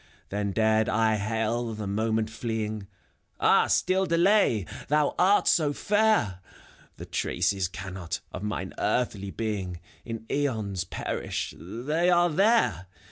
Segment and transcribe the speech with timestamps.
[0.29, 2.87] Then dared I hail the Moment fleeing:
[3.39, 6.39] ^^Ah, still delay— thou art so fair!''
[6.97, 9.79] *"^he traces cannot, of mine earthly being.
[10.03, 12.87] In aeons perish,— ^they are there!